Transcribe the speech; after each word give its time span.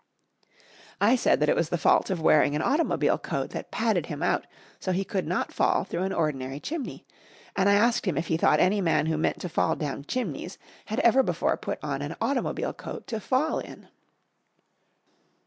I 0.99 1.15
said 1.15 1.41
that 1.41 1.55
was 1.55 1.69
the 1.69 1.77
fault 1.77 2.09
of 2.09 2.19
wearing 2.19 2.55
an 2.55 2.61
automobile 2.63 3.19
coat 3.19 3.51
that 3.51 3.69
padded 3.69 4.07
him 4.07 4.23
out 4.23 4.47
so 4.79 4.91
he 4.93 5.03
could 5.05 5.27
not 5.27 5.53
fall 5.53 5.83
through 5.83 6.01
an 6.01 6.11
ordinary 6.11 6.59
chimney, 6.59 7.05
and 7.55 7.69
I 7.69 7.73
asked 7.75 8.07
him 8.07 8.17
if 8.17 8.25
he 8.25 8.35
thought 8.35 8.59
any 8.59 8.81
man 8.81 9.05
who 9.05 9.15
meant 9.19 9.39
to 9.41 9.47
fall 9.47 9.75
down 9.75 10.05
chimneys 10.05 10.57
had 10.85 10.99
ever 11.01 11.21
before 11.21 11.55
put 11.55 11.77
on 11.83 12.01
an 12.01 12.15
automobile 12.19 12.73
coat 12.73 13.05
to 13.09 13.19
fall 13.19 13.59
in. 13.59 13.89